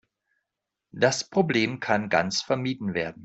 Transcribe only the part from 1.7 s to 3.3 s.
kann ganz vermieden werden.